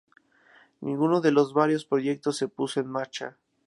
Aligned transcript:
Ninguno 0.81 1.21
de 1.21 1.31
los 1.31 1.53
varios 1.53 1.85
proyectos 1.85 2.35
se 2.35 2.47
puso 2.47 2.79
en 2.79 2.87
marcha. 2.87 3.37